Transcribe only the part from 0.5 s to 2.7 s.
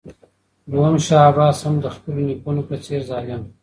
دوهم شاه عباس هم د خپلو نیکونو